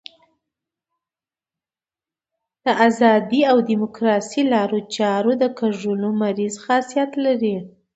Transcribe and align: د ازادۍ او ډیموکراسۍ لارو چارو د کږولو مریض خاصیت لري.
د 2.63 2.65
ازادۍ 2.87 3.41
او 3.51 3.57
ډیموکراسۍ 3.69 4.41
لارو 4.53 4.79
چارو 4.95 5.31
د 5.41 5.43
کږولو 5.59 6.09
مریض 6.21 6.53
خاصیت 6.65 7.11
لري. 7.25 7.55